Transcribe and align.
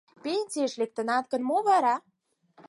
Пенсийыш 0.23 0.73
лектынат 0.81 1.25
гын, 1.31 1.41
мо 1.49 1.57
вара? 1.67 1.95